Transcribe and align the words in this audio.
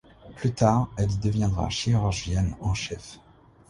Plus 0.35 0.51
tard, 0.51 0.89
elle 0.97 1.11
y 1.11 1.17
deviendra 1.17 1.69
chirurgienne 1.69 2.55
en 2.61 2.73
chef. 2.73 3.19